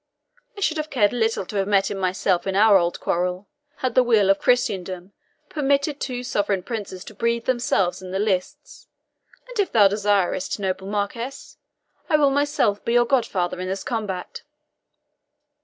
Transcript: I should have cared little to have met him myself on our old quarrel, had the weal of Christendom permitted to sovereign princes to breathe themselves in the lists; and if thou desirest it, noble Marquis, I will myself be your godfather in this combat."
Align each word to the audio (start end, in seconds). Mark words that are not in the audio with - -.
I 0.57 0.61
should 0.61 0.77
have 0.77 0.89
cared 0.89 1.13
little 1.13 1.45
to 1.45 1.57
have 1.57 1.67
met 1.67 1.91
him 1.91 1.99
myself 1.99 2.47
on 2.47 2.55
our 2.55 2.75
old 2.75 2.99
quarrel, 2.99 3.47
had 3.85 3.93
the 3.93 4.01
weal 4.01 4.31
of 4.31 4.39
Christendom 4.39 5.13
permitted 5.47 5.99
to 5.99 6.23
sovereign 6.23 6.63
princes 6.63 7.05
to 7.05 7.13
breathe 7.13 7.45
themselves 7.45 8.01
in 8.01 8.09
the 8.09 8.17
lists; 8.17 8.87
and 9.47 9.59
if 9.59 9.71
thou 9.71 9.87
desirest 9.87 10.55
it, 10.57 10.61
noble 10.63 10.87
Marquis, 10.87 11.57
I 12.09 12.17
will 12.17 12.31
myself 12.31 12.83
be 12.83 12.93
your 12.93 13.05
godfather 13.05 13.59
in 13.59 13.67
this 13.67 13.83
combat." 13.83 14.41